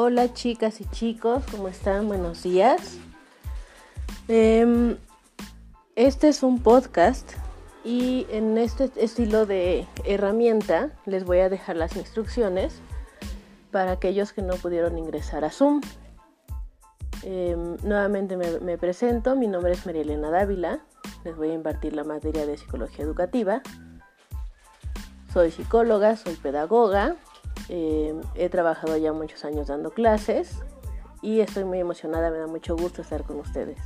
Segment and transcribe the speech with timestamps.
[0.00, 2.06] Hola chicas y chicos, ¿cómo están?
[2.06, 2.98] Buenos días.
[4.28, 4.96] Em,
[5.96, 7.32] este es un podcast
[7.84, 12.78] y en este estilo de herramienta les voy a dejar las instrucciones
[13.72, 15.80] para aquellos que no pudieron ingresar a Zoom.
[17.24, 20.78] Em, nuevamente me, me presento, mi nombre es María Elena Dávila,
[21.24, 23.62] les voy a impartir la materia de psicología educativa.
[25.32, 27.16] Soy psicóloga, soy pedagoga,
[27.68, 30.58] eh, he trabajado ya muchos años dando clases
[31.22, 33.78] y estoy muy emocionada, me da mucho gusto estar con ustedes.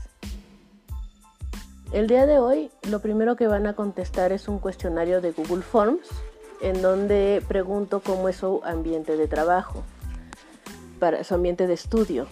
[1.92, 5.62] El día de hoy lo primero que van a contestar es un cuestionario de Google
[5.62, 6.08] Forms
[6.62, 9.82] en donde pregunto cómo es su ambiente de trabajo,
[11.00, 12.28] para su ambiente de estudio.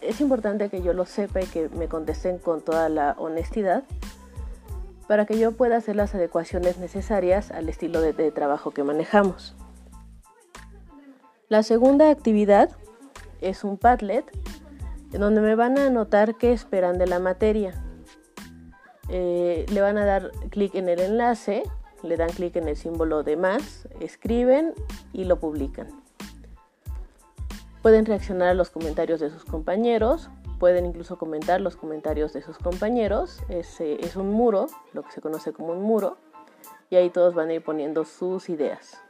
[0.00, 3.84] Es importante que yo lo sepa y que me contesten con toda la honestidad
[5.06, 9.54] para que yo pueda hacer las adecuaciones necesarias al estilo de, de trabajo que manejamos.
[11.48, 12.70] La segunda actividad
[13.40, 14.24] es un Padlet,
[15.12, 17.72] en donde me van a anotar qué esperan de la materia.
[19.08, 21.62] Eh, le van a dar clic en el enlace,
[22.02, 24.74] le dan clic en el símbolo de más, escriben
[25.12, 25.86] y lo publican.
[27.80, 32.58] Pueden reaccionar a los comentarios de sus compañeros, pueden incluso comentar los comentarios de sus
[32.58, 33.38] compañeros.
[33.48, 36.16] Es, es un muro, lo que se conoce como un muro,
[36.90, 39.00] y ahí todos van a ir poniendo sus ideas.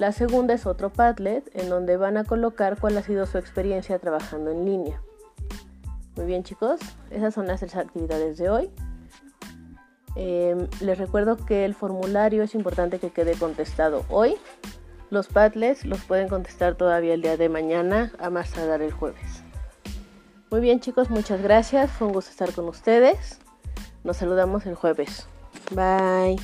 [0.00, 3.98] La segunda es otro Padlet en donde van a colocar cuál ha sido su experiencia
[3.98, 5.02] trabajando en línea.
[6.16, 8.70] Muy bien chicos, esas son las tres actividades de hoy.
[10.16, 14.36] Em, les recuerdo que el formulario es importante que quede contestado hoy.
[15.10, 19.44] Los Padlets los pueden contestar todavía el día de mañana, a más tardar el jueves.
[20.50, 21.90] Muy bien chicos, muchas gracias.
[21.90, 23.38] Fue un gusto estar con ustedes.
[24.02, 25.26] Nos saludamos el jueves.
[25.74, 26.38] Bye.